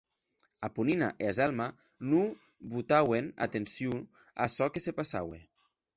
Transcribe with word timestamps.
Eponina 0.67 1.09
e 1.23 1.25
Azelma 1.33 1.67
non 2.13 2.27
botauen 2.71 3.25
atencion 3.47 3.99
a 4.43 4.45
çò 4.55 4.65
que 4.73 4.83
se 4.85 4.91
passaue. 4.99 5.39